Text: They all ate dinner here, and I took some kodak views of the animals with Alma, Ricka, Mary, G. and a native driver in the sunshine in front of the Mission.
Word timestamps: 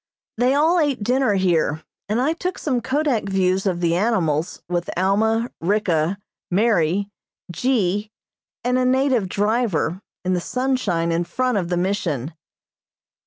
They 0.39 0.55
all 0.55 0.79
ate 0.79 1.03
dinner 1.03 1.35
here, 1.35 1.83
and 2.09 2.19
I 2.19 2.33
took 2.33 2.57
some 2.57 2.81
kodak 2.81 3.25
views 3.29 3.67
of 3.67 3.81
the 3.81 3.95
animals 3.95 4.63
with 4.67 4.89
Alma, 4.97 5.51
Ricka, 5.61 6.17
Mary, 6.49 7.11
G. 7.51 8.09
and 8.63 8.79
a 8.79 8.85
native 8.85 9.29
driver 9.29 10.01
in 10.25 10.33
the 10.33 10.41
sunshine 10.41 11.11
in 11.11 11.23
front 11.23 11.59
of 11.59 11.69
the 11.69 11.77
Mission. 11.77 12.33